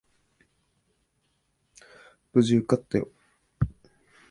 [2.33, 3.07] 無事受かったよ。